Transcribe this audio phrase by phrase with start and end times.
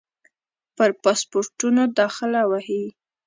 [0.75, 2.83] پر پاسپورټونو داخله وهي.